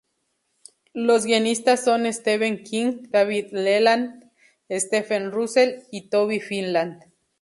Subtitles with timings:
[0.95, 4.31] Los guionistas son Steven Knight, David Leland,
[4.67, 6.97] Stephen Russell y Toby Finlay.